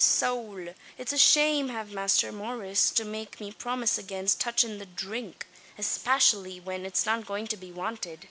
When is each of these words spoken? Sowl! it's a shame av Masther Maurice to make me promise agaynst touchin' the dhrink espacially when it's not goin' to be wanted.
Sowl! 0.03 0.73
it's 0.97 1.13
a 1.13 1.17
shame 1.19 1.69
av 1.69 1.91
Masther 1.91 2.31
Maurice 2.31 2.89
to 2.89 3.05
make 3.05 3.39
me 3.39 3.51
promise 3.51 3.99
agaynst 3.99 4.39
touchin' 4.39 4.79
the 4.79 4.87
dhrink 4.87 5.45
espacially 5.77 6.59
when 6.59 6.87
it's 6.87 7.05
not 7.05 7.27
goin' 7.27 7.45
to 7.45 7.55
be 7.55 7.71
wanted. 7.71 8.19